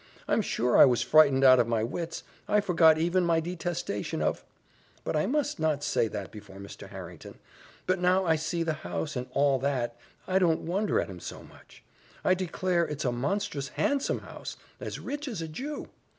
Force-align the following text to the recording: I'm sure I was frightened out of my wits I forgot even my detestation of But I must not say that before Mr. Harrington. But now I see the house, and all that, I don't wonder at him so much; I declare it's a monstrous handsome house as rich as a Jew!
I'm 0.27 0.41
sure 0.41 0.75
I 0.79 0.85
was 0.85 1.03
frightened 1.03 1.43
out 1.43 1.59
of 1.59 1.67
my 1.67 1.83
wits 1.83 2.23
I 2.47 2.59
forgot 2.59 2.97
even 2.97 3.23
my 3.23 3.39
detestation 3.39 4.19
of 4.19 4.43
But 5.03 5.15
I 5.15 5.27
must 5.27 5.59
not 5.59 5.83
say 5.83 6.07
that 6.07 6.31
before 6.31 6.55
Mr. 6.57 6.89
Harrington. 6.89 7.37
But 7.85 7.99
now 7.99 8.25
I 8.25 8.35
see 8.35 8.63
the 8.63 8.73
house, 8.81 9.15
and 9.15 9.27
all 9.33 9.59
that, 9.59 9.95
I 10.27 10.39
don't 10.39 10.61
wonder 10.61 10.99
at 10.99 11.07
him 11.07 11.19
so 11.19 11.43
much; 11.43 11.83
I 12.25 12.33
declare 12.33 12.83
it's 12.83 13.05
a 13.05 13.11
monstrous 13.11 13.67
handsome 13.67 14.21
house 14.21 14.57
as 14.79 14.97
rich 14.99 15.27
as 15.27 15.39
a 15.39 15.47
Jew! 15.47 15.87